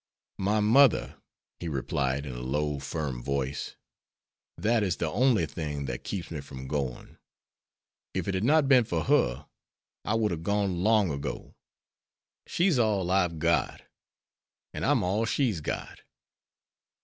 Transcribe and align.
"My 0.39 0.61
mother," 0.61 1.17
he 1.59 1.67
replied, 1.67 2.25
in 2.25 2.33
a 2.33 2.39
low, 2.41 2.79
firm 2.79 3.21
voice. 3.21 3.75
"That 4.57 4.81
is 4.81 4.97
the 4.97 5.07
only 5.07 5.45
thing 5.45 5.85
that 5.85 6.03
keeps 6.03 6.31
me 6.31 6.41
from 6.41 6.67
going. 6.67 7.19
If 8.15 8.27
it 8.27 8.33
had 8.33 8.43
not 8.43 8.67
been 8.67 8.83
for 8.83 9.03
her, 9.03 9.45
I 10.03 10.15
would 10.15 10.31
have 10.31 10.41
gone 10.41 10.81
long 10.81 11.11
ago. 11.11 11.53
She's 12.47 12.79
all 12.79 13.11
I've 13.11 13.37
got, 13.37 13.83
an' 14.73 14.83
I'm 14.83 15.03
all 15.03 15.25
she's 15.25 15.61
got." 15.61 15.99